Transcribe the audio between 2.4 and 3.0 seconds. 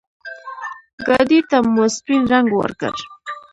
ورکړ.